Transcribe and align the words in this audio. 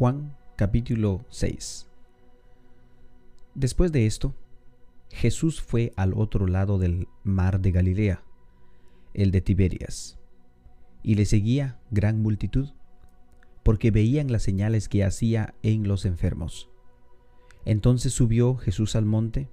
Juan 0.00 0.34
capítulo 0.56 1.26
6 1.28 1.86
Después 3.54 3.92
de 3.92 4.06
esto, 4.06 4.34
Jesús 5.10 5.60
fue 5.60 5.92
al 5.94 6.14
otro 6.14 6.46
lado 6.46 6.78
del 6.78 7.06
mar 7.22 7.60
de 7.60 7.70
Galilea, 7.70 8.22
el 9.12 9.30
de 9.30 9.42
Tiberias, 9.42 10.18
y 11.02 11.16
le 11.16 11.26
seguía 11.26 11.78
gran 11.90 12.22
multitud, 12.22 12.70
porque 13.62 13.90
veían 13.90 14.32
las 14.32 14.42
señales 14.42 14.88
que 14.88 15.04
hacía 15.04 15.52
en 15.62 15.86
los 15.86 16.06
enfermos. 16.06 16.70
Entonces 17.66 18.14
subió 18.14 18.56
Jesús 18.56 18.96
al 18.96 19.04
monte 19.04 19.50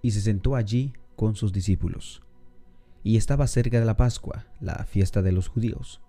y 0.00 0.12
se 0.12 0.22
sentó 0.22 0.56
allí 0.56 0.94
con 1.16 1.36
sus 1.36 1.52
discípulos. 1.52 2.22
Y 3.02 3.18
estaba 3.18 3.46
cerca 3.46 3.78
de 3.78 3.84
la 3.84 3.98
Pascua, 3.98 4.46
la 4.58 4.86
fiesta 4.86 5.20
de 5.20 5.32
los 5.32 5.48
judíos. 5.48 6.00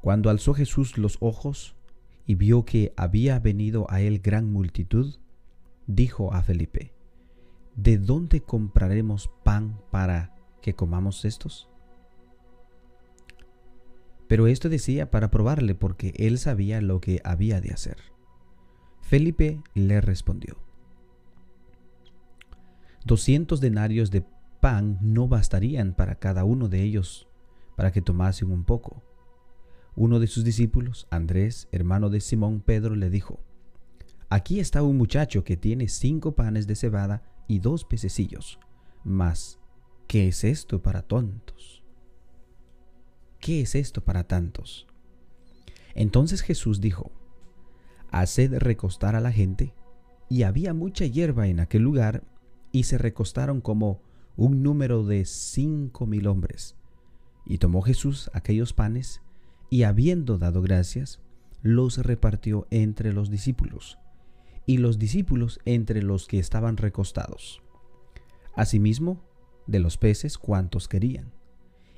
Cuando 0.00 0.30
alzó 0.30 0.54
Jesús 0.54 0.96
los 0.96 1.18
ojos 1.20 1.76
y 2.26 2.34
vio 2.34 2.64
que 2.64 2.92
había 2.96 3.38
venido 3.38 3.86
a 3.90 4.00
él 4.00 4.20
gran 4.20 4.50
multitud, 4.50 5.16
dijo 5.86 6.32
a 6.32 6.42
Felipe, 6.42 6.92
¿De 7.76 7.98
dónde 7.98 8.40
compraremos 8.40 9.30
pan 9.42 9.80
para 9.90 10.34
que 10.62 10.74
comamos 10.74 11.24
estos? 11.24 11.68
Pero 14.28 14.46
esto 14.46 14.68
decía 14.68 15.10
para 15.10 15.30
probarle 15.30 15.74
porque 15.74 16.14
él 16.16 16.38
sabía 16.38 16.80
lo 16.80 17.00
que 17.00 17.20
había 17.24 17.60
de 17.60 17.72
hacer. 17.72 17.98
Felipe 19.02 19.60
le 19.74 20.00
respondió, 20.00 20.56
Doscientos 23.04 23.60
denarios 23.60 24.10
de 24.10 24.24
pan 24.60 24.98
no 25.02 25.28
bastarían 25.28 25.92
para 25.92 26.14
cada 26.14 26.44
uno 26.44 26.68
de 26.68 26.82
ellos 26.82 27.28
para 27.76 27.92
que 27.92 28.00
tomasen 28.00 28.50
un 28.50 28.64
poco 28.64 29.02
uno 29.96 30.18
de 30.18 30.26
sus 30.26 30.44
discípulos, 30.44 31.06
Andrés, 31.10 31.68
hermano 31.70 32.10
de 32.10 32.20
Simón 32.20 32.60
Pedro, 32.60 32.96
le 32.96 33.10
dijo, 33.10 33.40
Aquí 34.28 34.58
está 34.58 34.82
un 34.82 34.96
muchacho 34.96 35.44
que 35.44 35.56
tiene 35.56 35.88
cinco 35.88 36.34
panes 36.34 36.66
de 36.66 36.74
cebada 36.74 37.22
y 37.46 37.60
dos 37.60 37.84
pececillos. 37.84 38.58
Mas, 39.04 39.60
¿qué 40.08 40.28
es 40.28 40.42
esto 40.44 40.82
para 40.82 41.02
tontos? 41.02 41.84
¿Qué 43.38 43.60
es 43.60 43.74
esto 43.74 44.02
para 44.02 44.24
tantos? 44.24 44.86
Entonces 45.94 46.40
Jesús 46.42 46.80
dijo, 46.80 47.12
Haced 48.10 48.58
recostar 48.58 49.14
a 49.14 49.20
la 49.20 49.32
gente. 49.32 49.74
Y 50.28 50.44
había 50.44 50.72
mucha 50.72 51.04
hierba 51.04 51.48
en 51.48 51.60
aquel 51.60 51.82
lugar, 51.82 52.24
y 52.72 52.84
se 52.84 52.98
recostaron 52.98 53.60
como 53.60 54.00
un 54.36 54.62
número 54.62 55.04
de 55.04 55.24
cinco 55.26 56.06
mil 56.06 56.26
hombres. 56.26 56.76
Y 57.44 57.58
tomó 57.58 57.82
Jesús 57.82 58.30
aquellos 58.32 58.72
panes, 58.72 59.20
y 59.74 59.82
habiendo 59.82 60.38
dado 60.38 60.62
gracias, 60.62 61.18
los 61.60 61.98
repartió 61.98 62.68
entre 62.70 63.12
los 63.12 63.28
discípulos, 63.28 63.98
y 64.66 64.76
los 64.76 65.00
discípulos 65.00 65.58
entre 65.64 66.00
los 66.00 66.28
que 66.28 66.38
estaban 66.38 66.76
recostados. 66.76 67.60
Asimismo, 68.54 69.24
de 69.66 69.80
los 69.80 69.98
peces 69.98 70.38
cuantos 70.38 70.86
querían. 70.86 71.32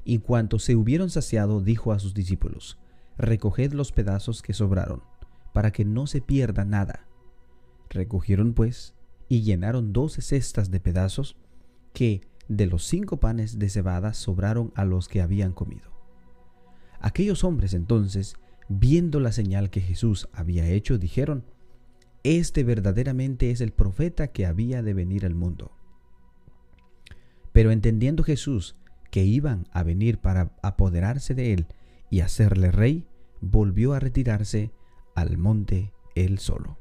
Y 0.04 0.20
cuanto 0.20 0.58
se 0.58 0.74
hubieron 0.74 1.10
saciado, 1.10 1.60
dijo 1.60 1.92
a 1.92 1.98
sus 1.98 2.14
discípulos, 2.14 2.78
Recoged 3.18 3.74
los 3.74 3.92
pedazos 3.92 4.40
que 4.40 4.54
sobraron, 4.54 5.02
para 5.52 5.70
que 5.70 5.84
no 5.84 6.06
se 6.06 6.22
pierda 6.22 6.64
nada. 6.64 7.06
Recogieron 7.90 8.54
pues, 8.54 8.94
y 9.28 9.42
llenaron 9.42 9.92
doce 9.92 10.22
cestas 10.22 10.70
de 10.70 10.80
pedazos, 10.80 11.36
que 11.92 12.26
de 12.48 12.64
los 12.64 12.84
cinco 12.84 13.18
panes 13.20 13.58
de 13.58 13.68
cebada 13.68 14.14
sobraron 14.14 14.72
a 14.76 14.86
los 14.86 15.08
que 15.08 15.20
habían 15.20 15.52
comido. 15.52 15.95
Aquellos 17.00 17.44
hombres 17.44 17.74
entonces, 17.74 18.36
viendo 18.68 19.20
la 19.20 19.32
señal 19.32 19.70
que 19.70 19.80
Jesús 19.80 20.28
había 20.32 20.68
hecho, 20.68 20.98
dijeron, 20.98 21.44
Este 22.22 22.64
verdaderamente 22.64 23.50
es 23.50 23.60
el 23.60 23.72
profeta 23.72 24.28
que 24.28 24.46
había 24.46 24.82
de 24.82 24.94
venir 24.94 25.24
al 25.26 25.34
mundo. 25.34 25.72
Pero 27.52 27.70
entendiendo 27.70 28.22
Jesús 28.22 28.76
que 29.10 29.24
iban 29.24 29.66
a 29.72 29.82
venir 29.82 30.18
para 30.18 30.52
apoderarse 30.62 31.34
de 31.34 31.52
él 31.52 31.66
y 32.10 32.20
hacerle 32.20 32.70
rey, 32.70 33.06
volvió 33.40 33.94
a 33.94 34.00
retirarse 34.00 34.72
al 35.14 35.38
monte 35.38 35.92
él 36.14 36.38
solo. 36.38 36.78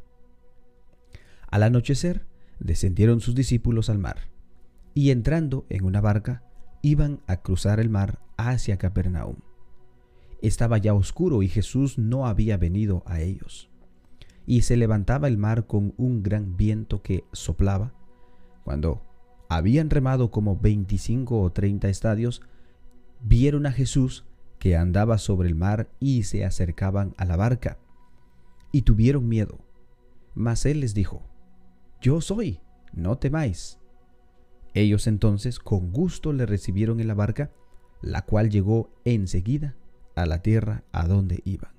Al 1.50 1.63
anochecer, 1.63 2.25
descendieron 2.59 3.22
sus 3.22 3.35
discípulos 3.35 3.90
al 3.90 4.00
mar, 4.00 4.29
y 4.94 5.11
entrando 5.11 5.66
en 5.69 5.85
una 5.85 6.01
barca, 6.01 6.44
iban 6.81 7.22
a 7.28 7.38
cruzar 7.38 7.79
el 7.79 7.90
mar 7.90 8.19
hacia 8.38 8.78
Capernaum. 8.78 9.38
Estaba 10.41 10.78
ya 10.78 10.94
oscuro 10.94 11.44
y 11.44 11.47
Jesús 11.47 11.97
no 11.97 12.28
había 12.28 12.57
venido 12.57 13.03
a 13.06 13.22
ellos. 13.22 13.69
Y 14.46 14.62
se 14.62 14.78
levantaba 14.78 15.28
el 15.28 15.38
mar 15.38 15.66
con 15.66 15.94
un 15.97 16.22
gran 16.22 16.56
viento 16.56 17.01
que 17.01 17.23
soplaba. 17.31 17.94
Cuando 18.63 19.01
habían 19.50 19.90
remado 19.90 20.31
como 20.31 20.57
veinticinco 20.57 21.41
o 21.41 21.51
treinta 21.51 21.90
estadios, 21.90 22.41
vieron 23.22 23.66
a 23.66 23.72
Jesús 23.72 24.25
que 24.59 24.75
andaba 24.75 25.18
sobre 25.18 25.47
el 25.47 25.56
mar 25.56 25.90
y 26.00 26.23
se 26.23 26.46
acercaban 26.46 27.13
a 27.17 27.25
la 27.25 27.38
barca. 27.38 27.79
Y 28.72 28.84
tuvieron 28.84 29.28
miedo. 29.28 29.59
Mas 30.35 30.66
él 30.66 30.81
les 30.81 30.94
dijo, 30.94 31.23
Yo 32.02 32.22
soy, 32.22 32.59
no 32.94 33.17
temáis. 33.17 33.79
Ellos 34.73 35.07
entonces 35.07 35.59
con 35.59 35.91
gusto 35.91 36.34
le 36.34 36.46
recibieron 36.46 37.00
en 37.00 37.07
la 37.07 37.13
barca, 37.13 37.52
la 38.02 38.23
cual 38.23 38.50
llegó 38.50 38.91
enseguida 39.06 39.75
a 40.16 40.26
la 40.26 40.42
tierra 40.42 40.84
a 40.92 41.08
donde 41.08 41.42
iban. 41.46 41.72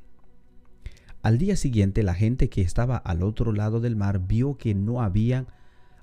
Al 1.23 1.39
día 1.39 1.57
siguiente 1.57 2.03
la 2.03 2.15
gente 2.15 2.49
que 2.49 2.63
estaba 2.63 2.97
al 2.97 3.23
otro 3.23 3.53
lado 3.53 3.81
del 3.81 3.97
mar 3.97 4.27
vio 4.27 4.57
que 4.57 4.75
no 4.75 5.03
había 5.03 5.47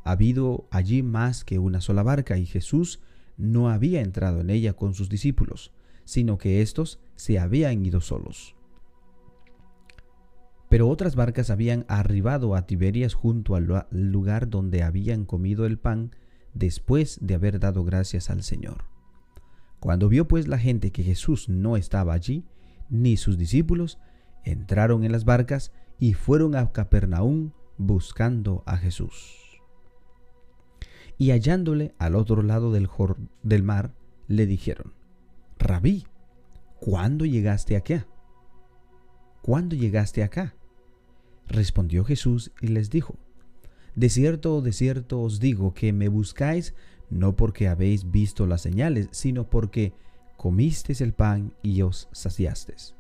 habido 0.04 0.68
allí 0.70 1.02
más 1.02 1.46
que 1.46 1.60
una 1.60 1.80
sola 1.80 2.04
barca 2.04 2.38
y 2.38 2.46
Jesús 2.46 3.00
no 3.38 3.70
había 3.70 4.02
entrado 4.02 4.42
en 4.42 4.50
ella 4.50 4.74
con 4.74 4.94
sus 4.94 5.10
discípulos, 5.10 5.72
sino 6.06 6.38
que 6.38 6.62
éstos 6.62 7.00
se 7.16 7.40
habían 7.40 7.86
ido 7.86 8.02
solos. 8.02 8.56
Pero 10.70 10.90
otras 10.90 11.16
barcas 11.16 11.50
habían 11.50 11.86
arribado 11.88 12.56
a 12.56 12.66
Tiberias 12.66 13.14
junto 13.14 13.56
al 13.56 13.86
lugar 13.92 14.50
donde 14.50 14.84
habían 14.84 15.26
comido 15.26 15.66
el 15.66 15.78
pan 15.78 16.12
después 16.54 17.20
de 17.22 17.36
haber 17.36 17.60
dado 17.60 17.84
gracias 17.84 18.30
al 18.30 18.44
Señor. 18.44 18.86
Cuando 19.84 20.08
vio 20.08 20.30
pues 20.30 20.48
la 20.48 20.58
gente 20.58 20.94
que 20.94 21.04
Jesús 21.04 21.50
no 21.50 21.76
estaba 21.76 22.14
allí, 22.14 22.46
ni 22.90 23.18
sus 23.18 23.38
discípulos, 23.38 24.00
entraron 24.46 25.04
en 25.04 25.12
las 25.12 25.26
barcas 25.26 25.74
y 26.00 26.14
fueron 26.14 26.56
a 26.56 26.72
Capernaum 26.72 27.52
buscando 27.78 28.64
a 28.66 28.78
Jesús. 28.78 29.62
Y 31.18 31.32
hallándole 31.32 31.94
al 31.98 32.16
otro 32.16 32.44
lado 32.44 32.72
del, 32.72 32.88
del 33.42 33.64
mar, 33.64 33.94
le 34.30 34.46
dijeron, 34.46 34.94
Rabí, 35.60 36.06
¿cuándo 36.80 37.26
llegaste 37.26 37.76
acá? 37.76 38.08
¿Cuándo 39.42 39.76
llegaste 39.76 40.24
acá? 40.24 40.56
Respondió 41.46 42.06
Jesús 42.06 42.54
y 42.62 42.68
les 42.68 42.90
dijo, 42.90 43.18
De 43.96 44.08
cierto, 44.08 44.62
de 44.62 44.72
cierto 44.72 45.20
os 45.20 45.42
digo 45.42 45.74
que 45.74 45.92
me 45.92 46.08
buscáis 46.08 46.74
no 47.14 47.36
porque 47.36 47.68
habéis 47.68 48.12
visto 48.12 48.48
las 48.48 48.62
señales, 48.62 49.08
sino 49.12 49.50
porque 49.50 49.94
comisteis 50.36 51.00
el 51.00 51.14
pan 51.14 51.54
y 51.62 51.84
os 51.84 52.10
saciastes. 52.12 52.96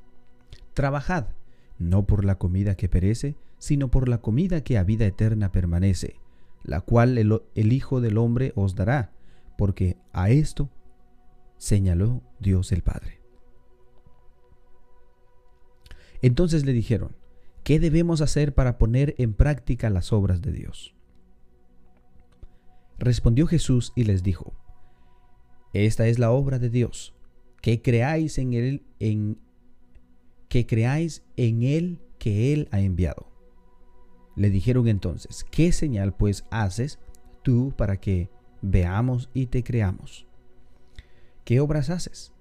Trabajad, 0.73 1.27
no 1.79 2.05
por 2.05 2.23
la 2.23 2.37
comida 2.37 2.75
que 2.75 2.87
perece, 2.87 3.35
sino 3.57 3.89
por 3.89 4.07
la 4.07 4.19
comida 4.19 4.63
que 4.63 4.77
a 4.77 4.83
vida 4.83 5.05
eterna 5.05 5.51
permanece, 5.51 6.15
la 6.63 6.81
cual 6.81 7.17
el, 7.17 7.41
el 7.55 7.73
Hijo 7.73 8.01
del 8.01 8.17
Hombre 8.17 8.53
os 8.55 8.75
dará, 8.75 9.11
porque 9.57 9.97
a 10.11 10.29
esto 10.29 10.69
señaló 11.57 12.21
Dios 12.39 12.71
el 12.71 12.83
Padre. 12.83 13.19
Entonces 16.21 16.65
le 16.65 16.73
dijeron, 16.73 17.15
¿qué 17.63 17.79
debemos 17.79 18.21
hacer 18.21 18.53
para 18.53 18.77
poner 18.77 19.15
en 19.17 19.33
práctica 19.33 19.89
las 19.89 20.13
obras 20.13 20.41
de 20.41 20.51
Dios? 20.51 20.93
Respondió 22.99 23.47
Jesús 23.47 23.91
y 23.95 24.03
les 24.03 24.23
dijo, 24.23 24.53
Esta 25.73 26.07
es 26.07 26.19
la 26.19 26.31
obra 26.31 26.59
de 26.59 26.69
Dios, 26.69 27.13
que 27.61 27.81
creáis 27.81 28.37
en 28.37 28.53
él, 28.53 28.83
en 28.99 29.39
que 30.47 30.65
creáis 30.65 31.23
en 31.35 31.63
él 31.63 31.99
que 32.19 32.53
él 32.53 32.67
ha 32.71 32.79
enviado. 32.79 33.31
Le 34.35 34.49
dijeron 34.49 34.87
entonces, 34.87 35.45
¿qué 35.51 35.71
señal 35.71 36.15
pues 36.15 36.45
haces 36.49 36.99
tú 37.43 37.73
para 37.77 37.97
que 37.99 38.29
veamos 38.61 39.29
y 39.33 39.47
te 39.47 39.63
creamos? 39.63 40.27
¿Qué 41.43 41.59
obras 41.59 41.89
haces? 41.89 42.31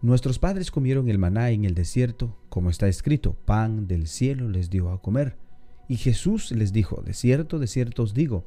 Nuestros 0.00 0.38
padres 0.38 0.70
comieron 0.70 1.08
el 1.08 1.18
maná 1.18 1.50
en 1.50 1.64
el 1.64 1.74
desierto, 1.74 2.36
como 2.48 2.70
está 2.70 2.86
escrito, 2.86 3.34
pan 3.34 3.88
del 3.88 4.06
cielo 4.06 4.48
les 4.48 4.70
dio 4.70 4.90
a 4.90 5.02
comer. 5.02 5.36
Y 5.88 5.96
Jesús 5.96 6.52
les 6.52 6.72
dijo, 6.72 7.02
de 7.02 7.14
cierto, 7.14 7.58
de 7.58 7.66
cierto 7.66 8.04
os 8.04 8.14
digo, 8.14 8.46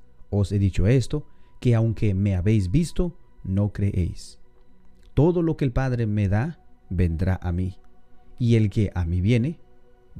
os 0.31 0.51
he 0.51 0.57
dicho 0.57 0.87
esto, 0.87 1.27
que 1.59 1.75
aunque 1.75 2.15
me 2.15 2.35
habéis 2.35 2.71
visto, 2.71 3.15
no 3.43 3.71
creéis. 3.71 4.39
Todo 5.13 5.43
lo 5.43 5.57
que 5.57 5.65
el 5.65 5.71
Padre 5.71 6.07
me 6.07 6.27
da, 6.27 6.65
vendrá 6.89 7.39
a 7.43 7.51
mí, 7.51 7.77
y 8.39 8.55
el 8.55 8.71
que 8.71 8.91
a 8.95 9.05
mí 9.05 9.21
viene, 9.21 9.59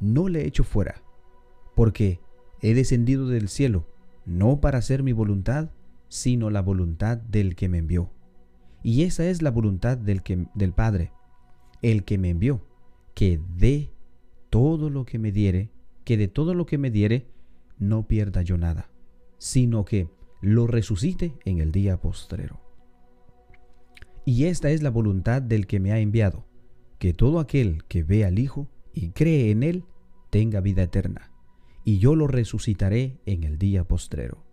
no 0.00 0.28
le 0.28 0.46
echo 0.46 0.62
fuera, 0.62 1.02
porque 1.74 2.20
he 2.60 2.74
descendido 2.74 3.26
del 3.26 3.48
cielo, 3.48 3.88
no 4.24 4.60
para 4.60 4.78
hacer 4.78 5.02
mi 5.02 5.12
voluntad, 5.12 5.70
sino 6.08 6.50
la 6.50 6.62
voluntad 6.62 7.18
del 7.18 7.56
que 7.56 7.68
me 7.68 7.78
envió. 7.78 8.12
Y 8.82 9.02
esa 9.02 9.26
es 9.26 9.42
la 9.42 9.50
voluntad 9.50 9.96
del, 9.96 10.22
del 10.54 10.72
Padre, 10.72 11.10
el 11.80 12.04
que 12.04 12.18
me 12.18 12.30
envió, 12.30 12.64
que 13.14 13.40
dé 13.56 13.90
todo 14.50 14.90
lo 14.90 15.04
que 15.04 15.18
me 15.18 15.32
diere, 15.32 15.70
que 16.04 16.16
de 16.16 16.28
todo 16.28 16.54
lo 16.54 16.66
que 16.66 16.78
me 16.78 16.90
diere, 16.90 17.26
no 17.78 18.06
pierda 18.06 18.42
yo 18.42 18.58
nada, 18.58 18.91
sino 19.42 19.84
que 19.84 20.08
lo 20.40 20.68
resucite 20.68 21.34
en 21.44 21.58
el 21.58 21.72
día 21.72 22.00
postrero. 22.00 22.60
Y 24.24 24.44
esta 24.44 24.70
es 24.70 24.84
la 24.84 24.90
voluntad 24.90 25.42
del 25.42 25.66
que 25.66 25.80
me 25.80 25.90
ha 25.90 25.98
enviado, 25.98 26.46
que 27.00 27.12
todo 27.12 27.40
aquel 27.40 27.82
que 27.88 28.04
ve 28.04 28.24
al 28.24 28.38
Hijo 28.38 28.68
y 28.94 29.08
cree 29.08 29.50
en 29.50 29.64
Él 29.64 29.84
tenga 30.30 30.60
vida 30.60 30.84
eterna, 30.84 31.32
y 31.82 31.98
yo 31.98 32.14
lo 32.14 32.28
resucitaré 32.28 33.18
en 33.26 33.42
el 33.42 33.58
día 33.58 33.82
postrero. 33.82 34.44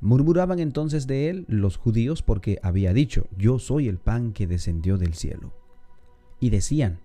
Murmuraban 0.00 0.58
entonces 0.58 1.06
de 1.06 1.28
él 1.28 1.44
los 1.46 1.76
judíos 1.76 2.22
porque 2.22 2.58
había 2.64 2.92
dicho, 2.92 3.28
yo 3.38 3.60
soy 3.60 3.86
el 3.86 3.98
pan 3.98 4.32
que 4.32 4.48
descendió 4.48 4.98
del 4.98 5.14
cielo. 5.14 5.54
Y 6.40 6.50
decían, 6.50 6.98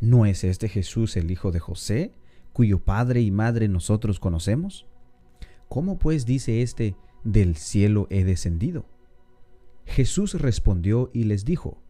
¿no 0.00 0.24
es 0.24 0.44
este 0.44 0.68
Jesús 0.68 1.16
el 1.16 1.32
hijo 1.32 1.50
de 1.50 1.58
José, 1.58 2.12
cuyo 2.52 2.78
padre 2.78 3.22
y 3.22 3.32
madre 3.32 3.66
nosotros 3.66 4.20
conocemos? 4.20 4.86
¿Cómo 5.72 5.96
pues 5.96 6.26
dice 6.26 6.60
éste, 6.60 6.96
del 7.24 7.56
cielo 7.56 8.06
he 8.10 8.24
descendido? 8.24 8.84
Jesús 9.86 10.34
respondió 10.34 11.08
y 11.14 11.24
les 11.24 11.46
dijo, 11.46 11.82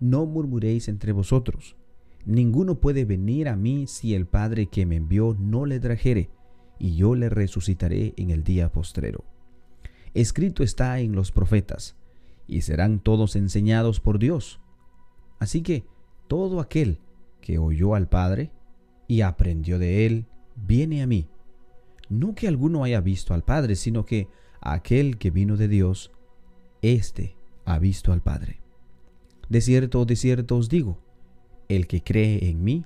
no 0.00 0.26
murmuréis 0.26 0.88
entre 0.88 1.12
vosotros. 1.12 1.76
Ninguno 2.26 2.80
puede 2.80 3.04
venir 3.04 3.48
a 3.48 3.54
mí 3.54 3.86
si 3.86 4.16
el 4.16 4.26
Padre 4.26 4.66
que 4.66 4.84
me 4.84 4.96
envió 4.96 5.36
no 5.38 5.64
le 5.64 5.78
trajere, 5.78 6.28
y 6.80 6.96
yo 6.96 7.14
le 7.14 7.28
resucitaré 7.28 8.14
en 8.16 8.30
el 8.30 8.42
día 8.42 8.72
postrero. 8.72 9.24
Escrito 10.12 10.64
está 10.64 10.98
en 10.98 11.12
los 11.12 11.30
profetas, 11.30 11.96
y 12.48 12.62
serán 12.62 12.98
todos 12.98 13.36
enseñados 13.36 14.00
por 14.00 14.18
Dios. 14.18 14.60
Así 15.38 15.62
que 15.62 15.84
todo 16.26 16.58
aquel 16.58 16.98
que 17.40 17.58
oyó 17.58 17.94
al 17.94 18.08
Padre 18.08 18.50
y 19.06 19.20
aprendió 19.20 19.78
de 19.78 20.04
él, 20.04 20.26
viene 20.56 21.00
a 21.00 21.06
mí. 21.06 21.28
No 22.10 22.34
que 22.34 22.48
alguno 22.48 22.84
haya 22.84 23.00
visto 23.00 23.32
al 23.32 23.44
Padre, 23.44 23.76
sino 23.76 24.04
que 24.04 24.28
aquel 24.60 25.16
que 25.16 25.30
vino 25.30 25.56
de 25.56 25.68
Dios, 25.68 26.10
éste 26.82 27.36
ha 27.64 27.78
visto 27.78 28.12
al 28.12 28.20
Padre. 28.20 28.60
De 29.48 29.60
cierto, 29.60 30.04
de 30.04 30.16
cierto 30.16 30.56
os 30.56 30.68
digo, 30.68 30.98
el 31.68 31.86
que 31.86 32.02
cree 32.02 32.50
en 32.50 32.64
mí, 32.64 32.84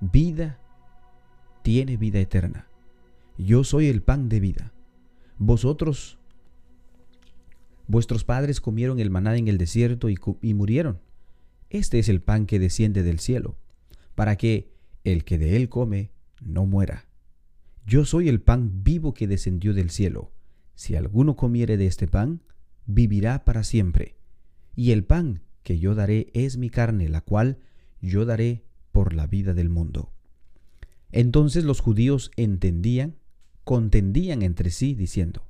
vida, 0.00 0.58
tiene 1.62 1.96
vida 1.96 2.18
eterna. 2.18 2.66
Yo 3.38 3.62
soy 3.62 3.86
el 3.86 4.02
pan 4.02 4.28
de 4.28 4.40
vida. 4.40 4.72
Vosotros, 5.38 6.18
vuestros 7.86 8.24
padres 8.24 8.60
comieron 8.60 8.98
el 8.98 9.10
maná 9.10 9.36
en 9.36 9.46
el 9.46 9.56
desierto 9.56 10.10
y, 10.10 10.18
y 10.42 10.54
murieron. 10.54 11.00
Este 11.70 12.00
es 12.00 12.08
el 12.08 12.20
pan 12.20 12.46
que 12.46 12.58
desciende 12.58 13.04
del 13.04 13.20
cielo, 13.20 13.56
para 14.16 14.36
que 14.36 14.68
el 15.04 15.24
que 15.24 15.38
de 15.38 15.56
él 15.56 15.68
come 15.68 16.10
no 16.40 16.66
muera. 16.66 17.06
Yo 17.86 18.04
soy 18.04 18.28
el 18.28 18.40
pan 18.40 18.82
vivo 18.82 19.12
que 19.12 19.26
descendió 19.26 19.74
del 19.74 19.90
cielo. 19.90 20.32
Si 20.74 20.96
alguno 20.96 21.36
comiere 21.36 21.76
de 21.76 21.86
este 21.86 22.08
pan, 22.08 22.42
vivirá 22.86 23.44
para 23.44 23.62
siempre. 23.62 24.16
Y 24.74 24.92
el 24.92 25.04
pan 25.04 25.42
que 25.62 25.78
yo 25.78 25.94
daré 25.94 26.30
es 26.32 26.56
mi 26.56 26.70
carne, 26.70 27.08
la 27.08 27.20
cual 27.20 27.58
yo 28.00 28.24
daré 28.24 28.64
por 28.90 29.12
la 29.12 29.26
vida 29.26 29.54
del 29.54 29.68
mundo. 29.68 30.12
Entonces 31.12 31.64
los 31.64 31.80
judíos 31.80 32.30
entendían, 32.36 33.16
contendían 33.64 34.42
entre 34.42 34.70
sí, 34.70 34.94
diciendo, 34.94 35.46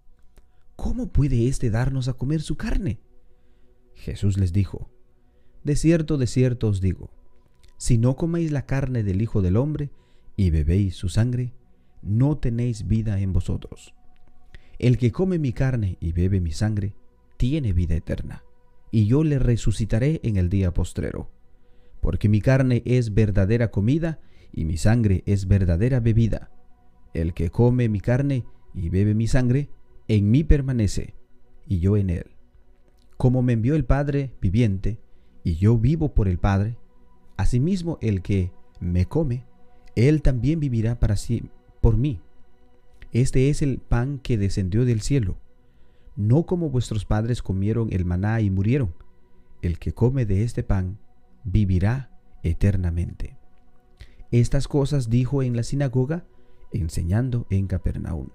¿Cómo 0.76 1.12
puede 1.12 1.46
éste 1.46 1.70
darnos 1.70 2.08
a 2.08 2.14
comer 2.14 2.42
su 2.42 2.56
carne? 2.56 3.00
Jesús 3.94 4.38
les 4.38 4.52
dijo, 4.52 4.90
De 5.62 5.76
cierto, 5.76 6.18
de 6.18 6.26
cierto 6.26 6.68
os 6.68 6.80
digo, 6.80 7.10
si 7.76 7.96
no 7.96 8.16
coméis 8.16 8.50
la 8.50 8.66
carne 8.66 9.04
del 9.04 9.22
Hijo 9.22 9.40
del 9.40 9.56
Hombre 9.56 9.90
y 10.36 10.50
bebéis 10.50 10.96
su 10.96 11.08
sangre, 11.08 11.52
no 12.04 12.36
tenéis 12.36 12.86
vida 12.86 13.20
en 13.20 13.32
vosotros. 13.32 13.94
El 14.78 14.98
que 14.98 15.12
come 15.12 15.38
mi 15.38 15.52
carne 15.52 15.96
y 16.00 16.12
bebe 16.12 16.40
mi 16.40 16.52
sangre, 16.52 16.94
tiene 17.36 17.72
vida 17.72 17.94
eterna 17.94 18.44
y 18.94 19.06
yo 19.06 19.24
le 19.24 19.40
resucitaré 19.40 20.20
en 20.22 20.36
el 20.36 20.48
día 20.48 20.72
postrero. 20.72 21.28
Porque 22.00 22.28
mi 22.28 22.40
carne 22.40 22.80
es 22.84 23.12
verdadera 23.12 23.72
comida 23.72 24.20
y 24.52 24.66
mi 24.66 24.76
sangre 24.76 25.24
es 25.26 25.48
verdadera 25.48 25.98
bebida. 25.98 26.52
El 27.12 27.34
que 27.34 27.50
come 27.50 27.88
mi 27.88 27.98
carne 27.98 28.44
y 28.72 28.90
bebe 28.90 29.14
mi 29.14 29.26
sangre, 29.26 29.68
en 30.06 30.30
mí 30.30 30.44
permanece, 30.44 31.16
y 31.66 31.80
yo 31.80 31.96
en 31.96 32.08
él. 32.08 32.36
Como 33.16 33.42
me 33.42 33.54
envió 33.54 33.74
el 33.74 33.84
Padre 33.84 34.32
viviente, 34.40 35.00
y 35.42 35.56
yo 35.56 35.76
vivo 35.76 36.14
por 36.14 36.28
el 36.28 36.38
Padre, 36.38 36.78
asimismo 37.36 37.98
el 38.00 38.22
que 38.22 38.52
me 38.78 39.06
come, 39.06 39.44
él 39.96 40.22
también 40.22 40.60
vivirá 40.60 41.00
para 41.00 41.16
sí 41.16 41.42
por 41.84 41.98
mí. 41.98 42.18
Este 43.12 43.50
es 43.50 43.60
el 43.60 43.78
pan 43.78 44.18
que 44.18 44.38
descendió 44.38 44.84
del 44.84 45.02
cielo 45.02 45.36
no 46.16 46.46
como 46.46 46.70
vuestros 46.70 47.04
padres 47.04 47.42
comieron 47.42 47.88
el 47.92 48.04
maná 48.04 48.40
y 48.40 48.50
murieron. 48.50 48.94
El 49.62 49.78
que 49.78 49.92
come 49.92 50.26
de 50.26 50.44
este 50.44 50.62
pan 50.62 50.98
vivirá 51.44 52.10
eternamente. 52.42 53.36
Estas 54.30 54.68
cosas 54.68 55.10
dijo 55.10 55.42
en 55.42 55.56
la 55.56 55.62
sinagoga, 55.62 56.24
enseñando 56.72 57.46
en 57.50 57.66
Capernaum. 57.66 58.28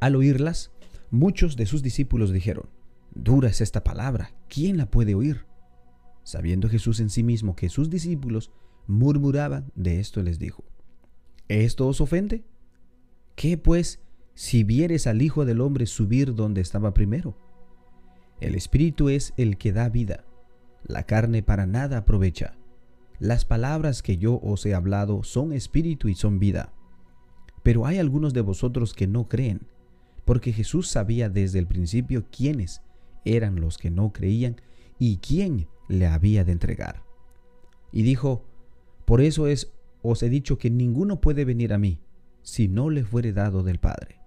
Al 0.00 0.16
oírlas, 0.16 0.72
muchos 1.10 1.56
de 1.56 1.66
sus 1.66 1.82
discípulos 1.82 2.32
dijeron, 2.32 2.68
Dura 3.14 3.48
es 3.48 3.60
esta 3.60 3.82
palabra, 3.82 4.34
¿quién 4.48 4.76
la 4.76 4.90
puede 4.90 5.14
oír? 5.14 5.46
Sabiendo 6.22 6.68
Jesús 6.68 7.00
en 7.00 7.10
sí 7.10 7.22
mismo 7.22 7.56
que 7.56 7.68
sus 7.68 7.90
discípulos 7.90 8.52
murmuraban 8.86 9.72
de 9.74 9.98
esto, 9.98 10.22
les 10.22 10.38
dijo, 10.38 10.64
¿esto 11.48 11.86
os 11.86 12.00
ofende? 12.00 12.44
¿Qué 13.34 13.56
pues 13.56 14.00
si 14.38 14.62
vieres 14.62 15.08
al 15.08 15.20
Hijo 15.20 15.44
del 15.44 15.60
Hombre 15.60 15.86
subir 15.86 16.32
donde 16.36 16.60
estaba 16.60 16.94
primero. 16.94 17.36
El 18.40 18.54
Espíritu 18.54 19.08
es 19.08 19.34
el 19.36 19.58
que 19.58 19.72
da 19.72 19.88
vida, 19.88 20.26
la 20.84 21.02
carne 21.02 21.42
para 21.42 21.66
nada 21.66 21.98
aprovecha. 21.98 22.56
Las 23.18 23.44
palabras 23.44 24.00
que 24.00 24.16
yo 24.16 24.38
os 24.40 24.64
he 24.64 24.74
hablado 24.74 25.24
son 25.24 25.52
espíritu 25.52 26.06
y 26.06 26.14
son 26.14 26.38
vida. 26.38 26.72
Pero 27.64 27.84
hay 27.84 27.98
algunos 27.98 28.32
de 28.32 28.42
vosotros 28.42 28.94
que 28.94 29.08
no 29.08 29.26
creen, 29.28 29.62
porque 30.24 30.52
Jesús 30.52 30.86
sabía 30.86 31.28
desde 31.28 31.58
el 31.58 31.66
principio 31.66 32.26
quiénes 32.30 32.80
eran 33.24 33.60
los 33.60 33.76
que 33.76 33.90
no 33.90 34.12
creían 34.12 34.60
y 35.00 35.16
quién 35.16 35.66
le 35.88 36.06
había 36.06 36.44
de 36.44 36.52
entregar. 36.52 37.02
Y 37.90 38.02
dijo, 38.02 38.44
por 39.04 39.20
eso 39.20 39.48
es, 39.48 39.72
os 40.02 40.22
he 40.22 40.28
dicho 40.28 40.58
que 40.58 40.70
ninguno 40.70 41.20
puede 41.20 41.44
venir 41.44 41.72
a 41.72 41.78
mí 41.78 42.00
si 42.42 42.68
no 42.68 42.90
le 42.90 43.04
fuere 43.04 43.32
dado 43.32 43.62
del 43.62 43.78
Padre. 43.78 44.20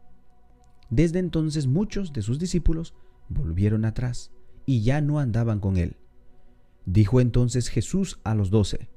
Desde 0.89 1.19
entonces 1.19 1.67
muchos 1.67 2.13
de 2.13 2.21
sus 2.21 2.37
discípulos 2.37 2.93
volvieron 3.29 3.85
atrás 3.85 4.31
y 4.65 4.81
ya 4.81 5.01
no 5.01 5.19
andaban 5.19 5.59
con 5.59 5.77
él. 5.77 5.97
Dijo 6.85 7.21
entonces 7.21 7.69
Jesús 7.69 8.19
a 8.23 8.35
los 8.35 8.49
doce, 8.49 8.89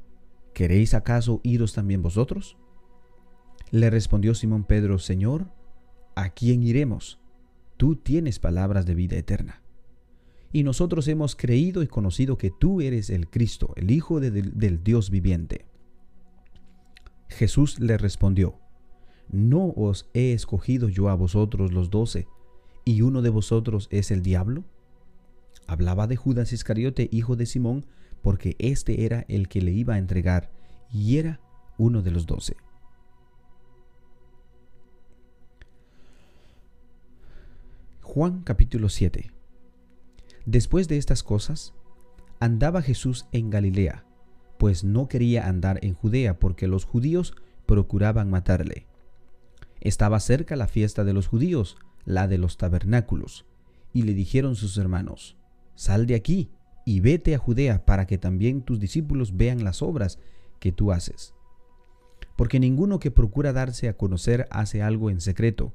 ¿queréis 0.53 0.95
acaso 0.95 1.41
iros 1.43 1.73
también 1.73 2.03
vosotros? 2.03 2.57
Le 3.71 3.91
respondió 3.91 4.35
Simón 4.35 4.65
Pedro, 4.65 4.99
Señor, 4.99 5.53
¿a 6.17 6.31
quién 6.31 6.63
iremos? 6.63 7.21
Tú 7.77 7.97
tienes 7.97 8.39
palabras 8.39 8.87
de 8.87 8.95
vida 8.95 9.17
eterna. 9.17 9.63
Y 10.53 10.63
nosotros 10.63 11.09
hemos 11.09 11.35
creído 11.35 11.83
y 11.83 11.89
conocido 11.89 12.39
que 12.39 12.51
tú 12.51 12.81
eres 12.81 13.11
el 13.11 13.29
Cristo, 13.29 13.73
el 13.77 13.91
Hijo 13.91 14.21
del 14.21 14.85
Dios 14.85 15.11
viviente. 15.11 15.67
Jesús 17.29 17.81
le 17.81 17.97
respondió, 17.99 18.59
¿No 19.29 19.69
os 19.77 20.09
he 20.15 20.33
escogido 20.33 20.89
yo 20.89 21.09
a 21.09 21.15
vosotros 21.15 21.73
los 21.73 21.91
doce, 21.91 22.29
y 22.85 23.03
uno 23.03 23.23
de 23.23 23.31
vosotros 23.31 23.89
es 23.91 24.11
el 24.11 24.23
diablo? 24.23 24.65
Hablaba 25.67 26.07
de 26.07 26.17
Judas 26.17 26.53
Iscariote, 26.53 27.09
hijo 27.11 27.37
de 27.37 27.47
Simón, 27.47 27.87
porque 28.23 28.57
éste 28.59 29.05
era 29.05 29.25
el 29.29 29.49
que 29.49 29.63
le 29.63 29.73
iba 29.73 29.95
a 29.95 29.99
entregar, 29.99 30.51
y 30.93 31.19
era 31.19 31.41
uno 31.79 32.03
de 32.03 32.11
los 32.11 32.27
doce. 32.27 32.57
Juan 38.03 38.43
capítulo 38.43 38.89
7 38.89 39.33
Después 40.47 40.89
de 40.89 40.99
estas 40.99 41.23
cosas, 41.23 41.73
andaba 42.39 42.83
Jesús 42.83 43.27
en 43.33 43.51
Galilea, 43.51 44.04
pues 44.65 44.83
no 44.83 45.09
quería 45.09 45.47
andar 45.47 45.79
en 45.83 45.93
Judea 45.93 46.39
porque 46.39 46.69
los 46.69 46.87
judíos 46.87 47.35
procuraban 47.67 48.31
matarle. 48.31 48.87
Estaba 49.83 50.21
cerca 50.21 50.57
la 50.57 50.69
fiesta 50.69 51.05
de 51.05 51.13
los 51.13 51.27
judíos, 51.27 51.77
la 52.07 52.29
de 52.29 52.39
los 52.39 52.57
tabernáculos, 52.57 53.45
y 53.93 54.05
le 54.05 54.15
dijeron 54.15 54.57
sus 54.57 54.79
hermanos, 54.79 55.37
Sal 55.75 56.07
de 56.07 56.15
aquí 56.15 56.51
y 56.87 57.01
vete 57.01 57.35
a 57.35 57.39
Judea 57.39 57.85
para 57.85 58.07
que 58.07 58.17
también 58.17 58.63
tus 58.63 58.81
discípulos 58.81 59.37
vean 59.37 59.65
las 59.65 59.83
obras 59.83 60.19
que 60.61 60.73
tú 60.73 60.93
haces. 60.93 61.35
Porque 62.35 62.59
ninguno 62.59 62.99
que 62.99 63.11
procura 63.11 63.53
darse 63.53 63.91
a 63.91 63.99
conocer 63.99 64.49
hace 64.51 64.81
algo 64.81 65.11
en 65.11 65.21
secreto. 65.21 65.75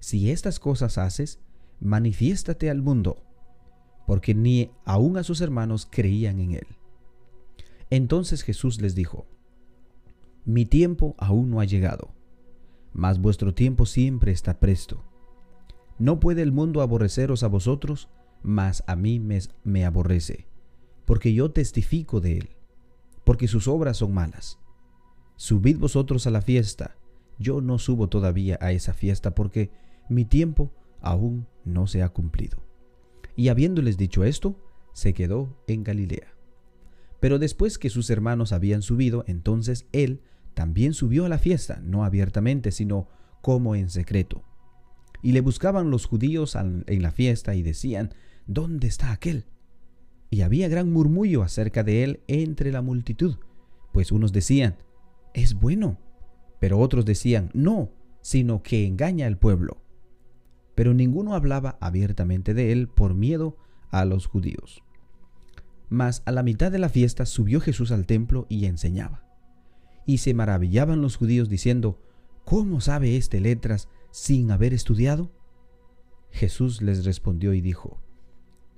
Si 0.00 0.32
estas 0.32 0.58
cosas 0.58 0.98
haces, 0.98 1.38
manifiéstate 1.78 2.68
al 2.68 2.82
mundo, 2.82 3.22
porque 4.08 4.34
ni 4.34 4.72
aun 4.84 5.18
a 5.18 5.22
sus 5.22 5.40
hermanos 5.40 5.86
creían 5.88 6.40
en 6.40 6.54
él. 6.54 6.66
Entonces 7.94 8.42
Jesús 8.42 8.80
les 8.80 8.96
dijo, 8.96 9.24
Mi 10.44 10.66
tiempo 10.66 11.14
aún 11.16 11.48
no 11.48 11.60
ha 11.60 11.64
llegado, 11.64 12.12
mas 12.92 13.20
vuestro 13.20 13.54
tiempo 13.54 13.86
siempre 13.86 14.32
está 14.32 14.58
presto. 14.58 15.04
No 16.00 16.18
puede 16.18 16.42
el 16.42 16.50
mundo 16.50 16.82
aborreceros 16.82 17.44
a 17.44 17.46
vosotros, 17.46 18.08
mas 18.42 18.82
a 18.88 18.96
mí 18.96 19.20
me, 19.20 19.84
aborrece, 19.84 20.48
porque 21.04 21.34
yo 21.34 21.52
testifico 21.52 22.20
de 22.20 22.38
él, 22.38 22.48
porque 23.22 23.46
sus 23.46 23.68
obras 23.68 23.98
son 23.98 24.12
malas. 24.12 24.58
Subid 25.36 25.78
vosotros 25.78 26.26
a 26.26 26.32
la 26.32 26.42
fiesta, 26.42 26.96
yo 27.38 27.60
no 27.60 27.78
subo 27.78 28.08
todavía 28.08 28.58
a 28.60 28.72
esa 28.72 28.92
fiesta, 28.92 29.36
porque 29.36 29.70
mi 30.08 30.24
tiempo 30.24 30.72
aún 31.00 31.46
no 31.64 31.86
se 31.86 32.02
ha 32.02 32.08
cumplido. 32.08 32.58
Y 33.36 33.50
habiéndoles 33.50 33.96
dicho 33.96 34.24
esto, 34.24 34.56
se 34.92 35.14
quedó 35.14 35.56
en 35.68 35.84
Galilea. 35.84 36.33
Pero 37.24 37.38
después 37.38 37.78
que 37.78 37.88
sus 37.88 38.10
hermanos 38.10 38.52
habían 38.52 38.82
subido, 38.82 39.24
entonces 39.26 39.86
él 39.92 40.20
también 40.52 40.92
subió 40.92 41.24
a 41.24 41.30
la 41.30 41.38
fiesta, 41.38 41.80
no 41.82 42.04
abiertamente, 42.04 42.70
sino 42.70 43.08
como 43.40 43.74
en 43.74 43.88
secreto. 43.88 44.42
Y 45.22 45.32
le 45.32 45.40
buscaban 45.40 45.90
los 45.90 46.04
judíos 46.04 46.54
en 46.54 46.84
la 47.02 47.12
fiesta 47.12 47.54
y 47.54 47.62
decían, 47.62 48.12
¿dónde 48.46 48.88
está 48.88 49.10
aquel? 49.10 49.46
Y 50.28 50.42
había 50.42 50.68
gran 50.68 50.92
murmullo 50.92 51.42
acerca 51.42 51.82
de 51.82 52.04
él 52.04 52.20
entre 52.26 52.70
la 52.70 52.82
multitud, 52.82 53.36
pues 53.94 54.12
unos 54.12 54.34
decían, 54.34 54.76
es 55.32 55.54
bueno, 55.54 55.98
pero 56.60 56.78
otros 56.78 57.06
decían, 57.06 57.48
no, 57.54 57.90
sino 58.20 58.62
que 58.62 58.86
engaña 58.86 59.26
al 59.26 59.38
pueblo. 59.38 59.78
Pero 60.74 60.92
ninguno 60.92 61.34
hablaba 61.34 61.78
abiertamente 61.80 62.52
de 62.52 62.70
él 62.70 62.86
por 62.86 63.14
miedo 63.14 63.56
a 63.90 64.04
los 64.04 64.26
judíos. 64.26 64.84
Mas 65.88 66.22
a 66.26 66.32
la 66.32 66.42
mitad 66.42 66.72
de 66.72 66.78
la 66.78 66.88
fiesta 66.88 67.26
subió 67.26 67.60
Jesús 67.60 67.90
al 67.92 68.06
templo 68.06 68.46
y 68.48 68.66
enseñaba. 68.66 69.24
Y 70.06 70.18
se 70.18 70.34
maravillaban 70.34 71.02
los 71.02 71.16
judíos 71.16 71.48
diciendo, 71.48 72.00
¿cómo 72.44 72.80
sabe 72.80 73.16
éste 73.16 73.40
letras 73.40 73.88
sin 74.10 74.50
haber 74.50 74.74
estudiado? 74.74 75.30
Jesús 76.30 76.82
les 76.82 77.04
respondió 77.04 77.54
y 77.54 77.60
dijo, 77.60 78.00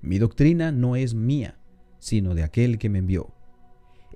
mi 0.02 0.18
doctrina 0.18 0.72
no 0.72 0.94
es 0.94 1.14
mía, 1.14 1.58
sino 1.98 2.34
de 2.34 2.44
aquel 2.44 2.78
que 2.78 2.88
me 2.88 2.98
envió. 2.98 3.32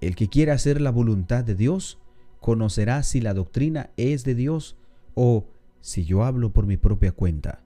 El 0.01 0.15
que 0.15 0.29
quiera 0.29 0.55
hacer 0.55 0.81
la 0.81 0.91
voluntad 0.91 1.45
de 1.45 1.55
Dios, 1.55 1.99
conocerá 2.41 3.03
si 3.03 3.21
la 3.21 3.35
doctrina 3.35 3.91
es 3.97 4.25
de 4.25 4.35
Dios 4.35 4.77
o 5.15 5.47
si 5.81 6.05
yo 6.05 6.25
hablo 6.25 6.53
por 6.53 6.67
mi 6.67 6.77
propia 6.77 7.13
cuenta. 7.13 7.65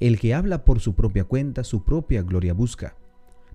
El 0.00 0.18
que 0.18 0.34
habla 0.34 0.64
por 0.64 0.80
su 0.80 0.94
propia 0.94 1.24
cuenta, 1.24 1.64
su 1.64 1.84
propia 1.84 2.22
gloria 2.22 2.52
busca. 2.52 2.96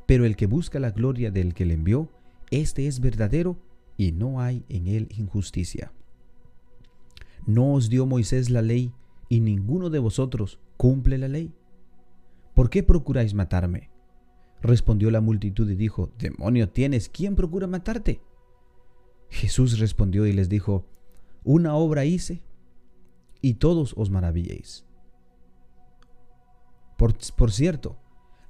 Pero 0.08 0.26
el 0.26 0.36
que 0.36 0.48
busca 0.48 0.80
la 0.80 0.90
gloria 0.90 1.30
del 1.30 1.54
que 1.54 1.66
le 1.66 1.76
envió, 1.76 2.10
éste 2.50 2.88
es 2.88 3.00
verdadero 3.02 3.58
y 3.98 4.14
no 4.14 4.40
hay 4.42 4.64
en 4.70 4.88
él 4.88 5.10
injusticia. 5.12 5.92
¿No 7.46 7.74
os 7.74 7.90
dio 7.90 8.06
Moisés 8.06 8.50
la 8.50 8.62
ley 8.62 8.94
y 9.30 9.42
ninguno 9.42 9.90
de 9.90 10.00
vosotros 10.00 10.60
cumple 10.78 11.18
la 11.18 11.28
ley? 11.28 11.54
¿Por 12.56 12.70
qué 12.70 12.84
procuráis 12.84 13.34
matarme? 13.34 13.90
Respondió 14.62 15.12
la 15.12 15.22
multitud 15.22 15.70
y 15.70 15.76
dijo, 15.76 16.12
Demonio 16.18 16.70
tienes, 16.70 17.10
¿quién 17.10 17.36
procura 17.36 17.68
matarte? 17.68 18.22
Jesús 19.30 19.78
respondió 19.78 20.26
y 20.26 20.34
les 20.34 20.50
dijo, 20.50 20.86
Una 21.44 21.76
obra 21.76 22.06
hice 22.06 22.42
y 23.42 23.56
todos 23.56 23.94
os 23.98 24.10
maravilléis. 24.10 24.86
Por, 26.98 27.16
por 27.36 27.52
cierto, 27.52 27.98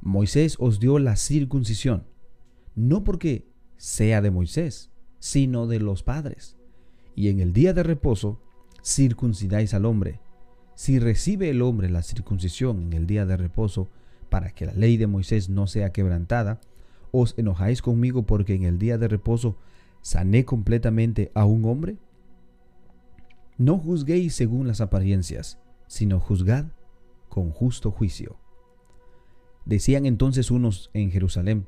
Moisés 0.02 0.56
os 0.60 0.80
dio 0.80 1.00
la 1.00 1.16
circuncisión, 1.16 2.06
no 2.76 3.04
porque 3.04 3.48
sea 3.78 4.22
de 4.22 4.32
Moisés, 4.32 4.92
sino 5.20 5.68
de 5.68 5.80
los 5.80 6.04
padres. 6.04 6.58
Y 7.16 7.30
en 7.30 7.40
el 7.40 7.54
día 7.54 7.74
de 7.74 7.84
reposo 7.84 8.42
circuncidáis 8.84 9.74
al 9.74 9.86
hombre. 9.86 10.20
Si 10.76 11.00
recibe 11.00 11.50
el 11.50 11.62
hombre 11.62 11.90
la 11.90 12.04
circuncisión 12.04 12.84
en 12.84 12.94
el 12.94 13.08
día 13.08 13.26
de 13.26 13.36
reposo, 13.36 13.90
para 14.30 14.52
que 14.52 14.66
la 14.66 14.74
ley 14.74 14.98
de 14.98 15.08
Moisés 15.08 15.50
no 15.50 15.68
sea 15.68 15.92
quebrantada, 15.92 16.60
os 17.12 17.34
enojáis 17.38 17.82
conmigo 17.82 18.26
porque 18.26 18.54
en 18.54 18.64
el 18.64 18.78
día 18.78 18.98
de 18.98 19.08
reposo 19.08 19.58
sané 20.02 20.46
completamente 20.46 21.32
a 21.34 21.46
un 21.46 21.66
hombre? 21.66 21.98
No 23.58 23.78
juzguéis 23.78 24.36
según 24.36 24.68
las 24.68 24.82
apariencias, 24.82 25.60
sino 25.88 26.20
juzgad 26.20 26.66
con 27.30 27.52
justo 27.52 27.92
juicio. 27.92 28.38
Decían 29.68 30.06
entonces 30.06 30.50
unos 30.50 30.90
en 30.94 31.12
Jerusalén, 31.12 31.66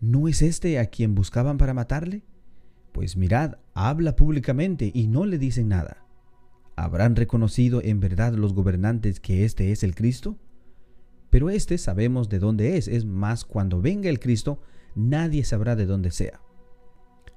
¿no 0.00 0.26
es 0.26 0.42
este 0.42 0.80
a 0.80 0.86
quien 0.86 1.14
buscaban 1.14 1.56
para 1.56 1.72
matarle? 1.72 2.24
Pues 2.90 3.16
mirad, 3.16 3.58
habla 3.74 4.16
públicamente 4.16 4.90
y 4.92 5.06
no 5.06 5.24
le 5.24 5.38
dicen 5.38 5.68
nada. 5.68 6.04
¿Habrán 6.74 7.14
reconocido 7.14 7.80
en 7.80 8.00
verdad 8.00 8.34
los 8.34 8.54
gobernantes 8.54 9.20
que 9.20 9.44
este 9.44 9.70
es 9.70 9.84
el 9.84 9.94
Cristo? 9.94 10.36
Pero 11.30 11.48
este 11.48 11.78
sabemos 11.78 12.28
de 12.28 12.40
dónde 12.40 12.76
es, 12.76 12.88
es 12.88 13.04
más, 13.04 13.44
cuando 13.44 13.80
venga 13.80 14.10
el 14.10 14.18
Cristo, 14.18 14.60
nadie 14.96 15.44
sabrá 15.44 15.76
de 15.76 15.86
dónde 15.86 16.10
sea. 16.10 16.40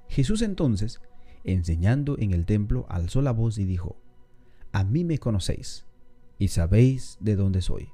Jesús 0.09 0.41
entonces, 0.41 0.99
enseñando 1.43 2.17
en 2.17 2.31
el 2.31 2.47
templo, 2.47 2.87
alzó 2.89 3.21
la 3.21 3.33
voz 3.33 3.59
y 3.59 3.65
dijo, 3.65 3.97
A 4.71 4.83
mí 4.83 5.03
me 5.03 5.19
conocéis, 5.19 5.85
y 6.39 6.47
sabéis 6.47 7.19
de 7.19 7.35
dónde 7.35 7.61
soy. 7.61 7.89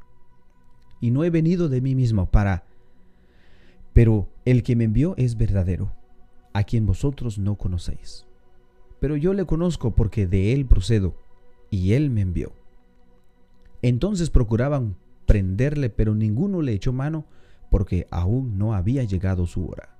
Y 1.02 1.12
no 1.12 1.26
he 1.26 1.30
venido 1.30 1.68
de 1.68 1.82
mí 1.82 1.96
mismo 1.96 2.32
para... 2.32 2.64
Pero 3.92 4.30
el 4.46 4.64
que 4.64 4.78
me 4.78 4.86
envió 4.86 5.16
es 5.18 5.36
verdadero, 5.36 5.92
a 6.54 6.64
quien 6.64 6.86
vosotros 6.86 7.38
no 7.38 7.58
conocéis. 7.58 8.26
Pero 9.02 9.18
yo 9.18 9.34
le 9.34 9.46
conozco 9.46 9.96
porque 9.96 10.28
de 10.28 10.54
él 10.54 10.66
procedo, 10.66 11.18
y 11.70 11.94
él 11.94 12.10
me 12.10 12.22
envió. 12.22 12.54
Entonces 13.82 14.30
procuraban 14.30 14.96
prenderle, 15.26 15.90
pero 15.90 16.16
ninguno 16.16 16.62
le 16.62 16.74
echó 16.74 16.94
mano 16.94 17.26
porque 17.70 18.08
aún 18.12 18.58
no 18.58 18.74
había 18.74 19.04
llegado 19.04 19.48
su 19.48 19.66
hora. 19.66 19.98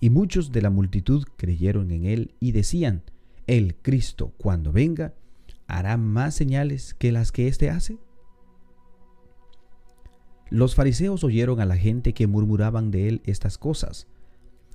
Y 0.00 0.10
muchos 0.10 0.52
de 0.52 0.62
la 0.62 0.70
multitud 0.70 1.24
creyeron 1.36 1.90
en 1.90 2.04
él 2.04 2.34
y 2.40 2.52
decían, 2.52 3.02
el 3.46 3.74
Cristo 3.76 4.32
cuando 4.36 4.72
venga 4.72 5.14
hará 5.66 5.96
más 5.96 6.34
señales 6.34 6.94
que 6.94 7.12
las 7.12 7.32
que 7.32 7.48
éste 7.48 7.70
hace. 7.70 7.98
Los 10.50 10.74
fariseos 10.74 11.24
oyeron 11.24 11.60
a 11.60 11.66
la 11.66 11.76
gente 11.76 12.12
que 12.12 12.26
murmuraban 12.26 12.90
de 12.90 13.08
él 13.08 13.22
estas 13.24 13.58
cosas, 13.58 14.06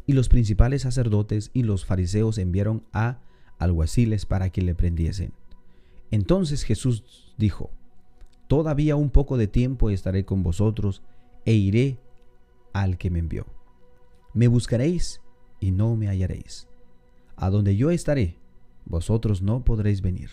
y 0.05 0.13
los 0.13 0.29
principales 0.29 0.81
sacerdotes 0.81 1.51
y 1.53 1.63
los 1.63 1.85
fariseos 1.85 2.37
enviaron 2.37 2.83
a 2.91 3.19
alguaciles 3.59 4.25
para 4.25 4.49
que 4.49 4.61
le 4.61 4.75
prendiesen. 4.75 5.31
Entonces 6.09 6.63
Jesús 6.63 7.33
dijo, 7.37 7.71
Todavía 8.47 8.97
un 8.97 9.09
poco 9.09 9.37
de 9.37 9.47
tiempo 9.47 9.89
estaré 9.89 10.25
con 10.25 10.43
vosotros 10.43 11.01
e 11.45 11.53
iré 11.53 11.99
al 12.73 12.97
que 12.97 13.09
me 13.09 13.19
envió. 13.19 13.45
Me 14.33 14.49
buscaréis 14.49 15.21
y 15.61 15.71
no 15.71 15.95
me 15.95 16.09
hallaréis. 16.09 16.67
A 17.37 17.49
donde 17.49 17.77
yo 17.77 17.91
estaré, 17.91 18.37
vosotros 18.83 19.41
no 19.41 19.63
podréis 19.63 20.01
venir. 20.01 20.31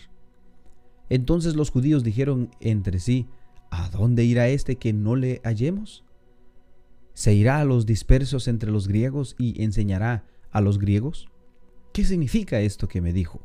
Entonces 1.09 1.55
los 1.55 1.71
judíos 1.71 2.03
dijeron 2.03 2.51
entre 2.59 2.99
sí, 2.99 3.29
¿A 3.69 3.89
dónde 3.89 4.23
irá 4.23 4.47
este 4.49 4.75
que 4.75 4.93
no 4.93 5.15
le 5.15 5.41
hallemos? 5.43 6.03
¿Se 7.13 7.33
irá 7.33 7.59
a 7.59 7.65
los 7.65 7.85
dispersos 7.85 8.47
entre 8.47 8.71
los 8.71 8.87
griegos 8.87 9.35
y 9.37 9.61
enseñará 9.63 10.25
a 10.51 10.61
los 10.61 10.79
griegos? 10.79 11.27
¿Qué 11.93 12.05
significa 12.05 12.61
esto 12.61 12.87
que 12.87 13.01
me 13.01 13.13
dijo? 13.13 13.41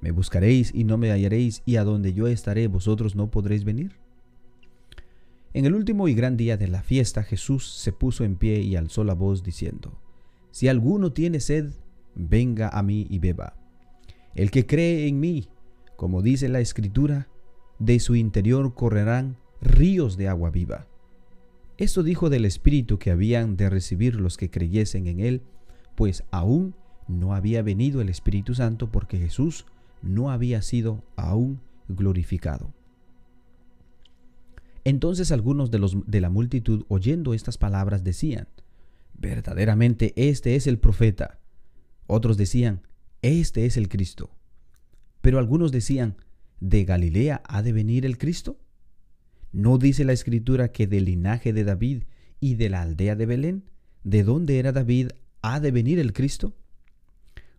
Me 0.00 0.10
buscaréis 0.10 0.72
y 0.74 0.84
no 0.84 0.98
me 0.98 1.10
hallaréis, 1.10 1.62
y 1.64 1.76
a 1.76 1.84
donde 1.84 2.12
yo 2.12 2.26
estaré 2.26 2.66
vosotros 2.68 3.14
no 3.14 3.30
podréis 3.30 3.64
venir. 3.64 3.96
En 5.54 5.66
el 5.66 5.74
último 5.74 6.08
y 6.08 6.14
gran 6.14 6.36
día 6.36 6.56
de 6.56 6.68
la 6.68 6.82
fiesta 6.82 7.22
Jesús 7.22 7.70
se 7.72 7.92
puso 7.92 8.24
en 8.24 8.36
pie 8.36 8.60
y 8.60 8.76
alzó 8.76 9.04
la 9.04 9.14
voz 9.14 9.42
diciendo, 9.42 9.98
Si 10.50 10.68
alguno 10.68 11.12
tiene 11.12 11.40
sed, 11.40 11.70
venga 12.14 12.68
a 12.68 12.82
mí 12.82 13.06
y 13.10 13.18
beba. 13.18 13.54
El 14.34 14.50
que 14.50 14.66
cree 14.66 15.06
en 15.08 15.20
mí, 15.20 15.48
como 15.96 16.22
dice 16.22 16.48
la 16.48 16.60
escritura, 16.60 17.28
de 17.82 17.98
su 17.98 18.14
interior 18.14 18.74
correrán 18.74 19.36
ríos 19.60 20.16
de 20.16 20.28
agua 20.28 20.50
viva. 20.50 20.86
Esto 21.78 22.04
dijo 22.04 22.30
del 22.30 22.44
Espíritu 22.44 23.00
que 23.00 23.10
habían 23.10 23.56
de 23.56 23.68
recibir 23.68 24.20
los 24.20 24.36
que 24.36 24.50
creyesen 24.50 25.08
en 25.08 25.18
Él, 25.18 25.42
pues 25.96 26.22
aún 26.30 26.76
no 27.08 27.34
había 27.34 27.60
venido 27.62 28.00
el 28.00 28.08
Espíritu 28.08 28.54
Santo 28.54 28.92
porque 28.92 29.18
Jesús 29.18 29.66
no 30.00 30.30
había 30.30 30.62
sido 30.62 31.02
aún 31.16 31.60
glorificado. 31.88 32.72
Entonces 34.84 35.32
algunos 35.32 35.72
de, 35.72 35.80
los, 35.80 35.96
de 36.06 36.20
la 36.20 36.30
multitud 36.30 36.84
oyendo 36.86 37.34
estas 37.34 37.58
palabras 37.58 38.04
decían, 38.04 38.46
verdaderamente 39.14 40.12
este 40.14 40.54
es 40.54 40.68
el 40.68 40.78
profeta. 40.78 41.40
Otros 42.06 42.36
decían, 42.36 42.82
este 43.22 43.66
es 43.66 43.76
el 43.76 43.88
Cristo. 43.88 44.30
Pero 45.20 45.40
algunos 45.40 45.72
decían, 45.72 46.16
¿de 46.62 46.84
Galilea 46.84 47.42
ha 47.44 47.60
de 47.60 47.72
venir 47.72 48.06
el 48.06 48.18
Cristo? 48.18 48.56
¿No 49.50 49.78
dice 49.78 50.04
la 50.04 50.12
escritura 50.12 50.70
que 50.70 50.86
del 50.86 51.06
linaje 51.06 51.52
de 51.52 51.64
David 51.64 52.04
y 52.38 52.54
de 52.54 52.68
la 52.68 52.82
aldea 52.82 53.16
de 53.16 53.26
Belén, 53.26 53.64
de 54.04 54.22
donde 54.22 54.60
era 54.60 54.70
David, 54.70 55.08
ha 55.42 55.58
de 55.58 55.72
venir 55.72 55.98
el 55.98 56.12
Cristo? 56.12 56.54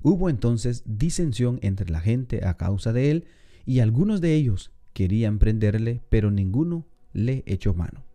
Hubo 0.02 0.30
entonces 0.30 0.84
disensión 0.86 1.60
entre 1.62 1.90
la 1.90 2.00
gente 2.00 2.46
a 2.46 2.56
causa 2.56 2.94
de 2.94 3.12
él, 3.12 3.26
y 3.66 3.80
algunos 3.80 4.22
de 4.22 4.36
ellos 4.36 4.72
querían 4.94 5.38
prenderle, 5.38 6.02
pero 6.08 6.32
ninguno 6.32 6.88
le 7.12 7.44
echó 7.46 7.74
mano. 7.74 8.06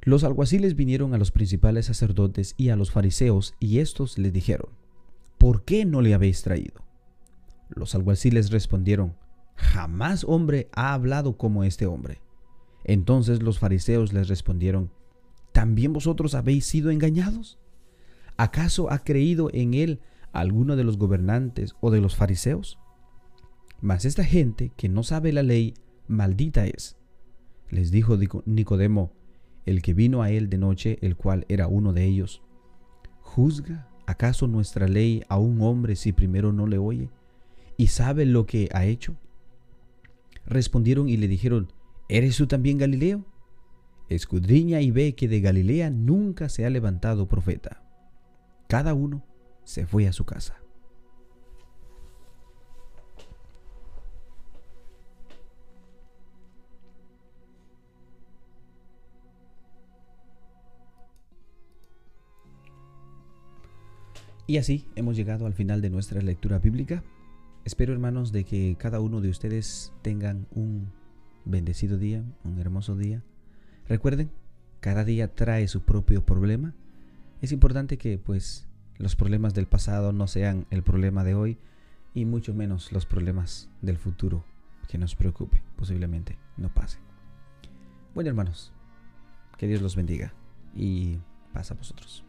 Los 0.00 0.24
alguaciles 0.24 0.76
vinieron 0.76 1.12
a 1.12 1.18
los 1.18 1.30
principales 1.30 1.86
sacerdotes 1.86 2.54
y 2.56 2.70
a 2.70 2.76
los 2.76 2.90
fariseos, 2.90 3.54
y 3.60 3.80
éstos 3.80 4.16
les 4.16 4.32
dijeron, 4.32 4.70
¿por 5.36 5.64
qué 5.64 5.84
no 5.84 6.00
le 6.00 6.14
habéis 6.14 6.40
traído? 6.40 6.85
Los 7.68 7.94
alguaciles 7.94 8.50
respondieron, 8.50 9.16
jamás 9.56 10.24
hombre 10.24 10.68
ha 10.72 10.92
hablado 10.94 11.36
como 11.36 11.64
este 11.64 11.86
hombre. 11.86 12.20
Entonces 12.84 13.42
los 13.42 13.58
fariseos 13.58 14.12
les 14.12 14.28
respondieron, 14.28 14.92
¿también 15.52 15.92
vosotros 15.92 16.34
habéis 16.34 16.66
sido 16.66 16.90
engañados? 16.90 17.58
¿Acaso 18.36 18.92
ha 18.92 18.98
creído 18.98 19.50
en 19.52 19.74
él 19.74 20.00
alguno 20.32 20.76
de 20.76 20.84
los 20.84 20.98
gobernantes 20.98 21.74
o 21.80 21.90
de 21.90 22.00
los 22.00 22.14
fariseos? 22.14 22.78
Mas 23.80 24.04
esta 24.04 24.24
gente 24.24 24.72
que 24.76 24.88
no 24.88 25.02
sabe 25.02 25.32
la 25.32 25.42
ley, 25.42 25.74
maldita 26.06 26.66
es. 26.66 26.96
Les 27.68 27.90
dijo 27.90 28.16
Nicodemo, 28.44 29.12
el 29.64 29.82
que 29.82 29.94
vino 29.94 30.22
a 30.22 30.30
él 30.30 30.48
de 30.48 30.58
noche, 30.58 30.98
el 31.00 31.16
cual 31.16 31.44
era 31.48 31.66
uno 31.66 31.92
de 31.92 32.04
ellos. 32.04 32.42
¿Juzga 33.20 33.88
acaso 34.06 34.46
nuestra 34.46 34.86
ley 34.86 35.24
a 35.28 35.38
un 35.38 35.60
hombre 35.62 35.96
si 35.96 36.12
primero 36.12 36.52
no 36.52 36.68
le 36.68 36.78
oye 36.78 37.10
y 37.76 37.88
sabe 37.88 38.26
lo 38.26 38.46
que 38.46 38.68
ha 38.72 38.84
hecho? 38.84 39.16
Respondieron 40.46 41.08
y 41.08 41.16
le 41.16 41.28
dijeron, 41.28 41.72
¿eres 42.08 42.36
tú 42.36 42.46
también 42.46 42.78
Galileo? 42.78 43.24
Escudriña 44.08 44.80
y 44.80 44.90
ve 44.90 45.14
que 45.14 45.28
de 45.28 45.40
Galilea 45.40 45.90
nunca 45.90 46.48
se 46.48 46.64
ha 46.64 46.70
levantado 46.70 47.28
profeta. 47.28 47.82
Cada 48.68 48.94
uno 48.94 49.24
se 49.64 49.86
fue 49.86 50.06
a 50.06 50.12
su 50.12 50.24
casa. 50.24 50.60
Y 64.48 64.58
así 64.58 64.86
hemos 64.94 65.16
llegado 65.16 65.46
al 65.46 65.54
final 65.54 65.82
de 65.82 65.90
nuestra 65.90 66.20
lectura 66.22 66.60
bíblica. 66.60 67.02
Espero 67.66 67.92
hermanos 67.92 68.30
de 68.30 68.44
que 68.44 68.76
cada 68.78 69.00
uno 69.00 69.20
de 69.20 69.28
ustedes 69.28 69.92
tengan 70.00 70.46
un 70.52 70.92
bendecido 71.44 71.98
día, 71.98 72.22
un 72.44 72.60
hermoso 72.60 72.94
día. 72.94 73.24
Recuerden, 73.88 74.30
cada 74.78 75.02
día 75.02 75.34
trae 75.34 75.66
su 75.66 75.80
propio 75.80 76.24
problema. 76.24 76.74
Es 77.42 77.50
importante 77.50 77.98
que 77.98 78.18
pues 78.18 78.68
los 78.98 79.16
problemas 79.16 79.52
del 79.52 79.66
pasado 79.66 80.12
no 80.12 80.28
sean 80.28 80.64
el 80.70 80.84
problema 80.84 81.24
de 81.24 81.34
hoy 81.34 81.58
y 82.14 82.24
mucho 82.24 82.54
menos 82.54 82.92
los 82.92 83.04
problemas 83.04 83.68
del 83.82 83.98
futuro 83.98 84.44
que 84.88 84.96
nos 84.96 85.16
preocupe, 85.16 85.60
posiblemente 85.74 86.38
no 86.56 86.72
pase. 86.72 87.00
Bueno 88.14 88.30
hermanos, 88.30 88.72
que 89.58 89.66
Dios 89.66 89.82
los 89.82 89.96
bendiga 89.96 90.32
y 90.72 91.18
pasa 91.52 91.74
a 91.74 91.78
vosotros. 91.78 92.25